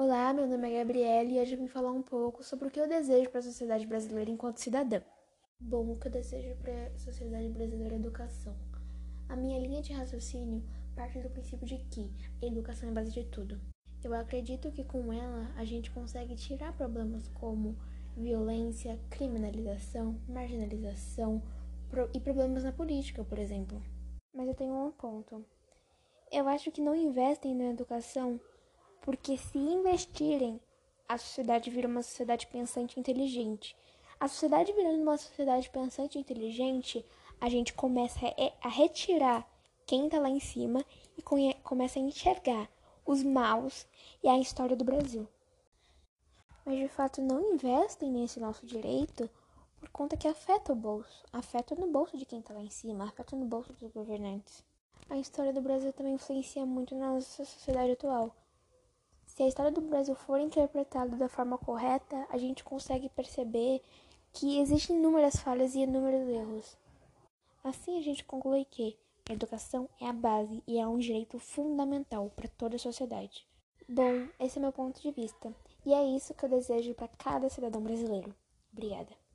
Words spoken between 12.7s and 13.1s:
é a base